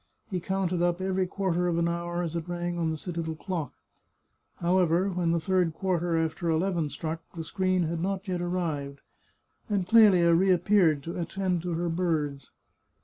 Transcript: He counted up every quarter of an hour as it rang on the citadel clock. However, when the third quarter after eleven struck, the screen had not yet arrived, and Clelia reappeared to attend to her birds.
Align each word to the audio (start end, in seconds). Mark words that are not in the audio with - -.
He 0.31 0.39
counted 0.39 0.81
up 0.81 0.99
every 0.99 1.27
quarter 1.27 1.67
of 1.67 1.77
an 1.77 1.87
hour 1.87 2.23
as 2.23 2.35
it 2.35 2.49
rang 2.49 2.75
on 2.79 2.89
the 2.89 2.97
citadel 2.97 3.35
clock. 3.35 3.71
However, 4.55 5.09
when 5.11 5.29
the 5.31 5.39
third 5.39 5.75
quarter 5.75 6.17
after 6.17 6.49
eleven 6.49 6.89
struck, 6.89 7.21
the 7.35 7.43
screen 7.43 7.83
had 7.83 7.99
not 8.01 8.27
yet 8.27 8.41
arrived, 8.41 9.01
and 9.69 9.87
Clelia 9.87 10.33
reappeared 10.33 11.03
to 11.03 11.19
attend 11.19 11.61
to 11.61 11.73
her 11.73 11.87
birds. 11.87 12.49